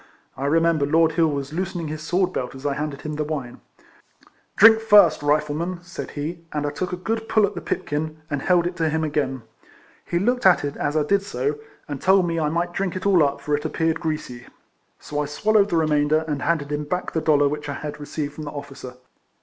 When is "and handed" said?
16.27-16.71